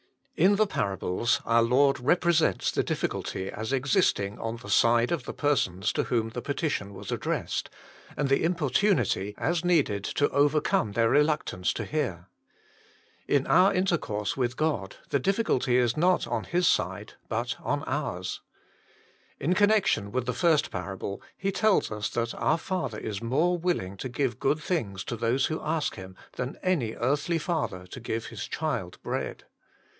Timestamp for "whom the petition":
6.05-6.95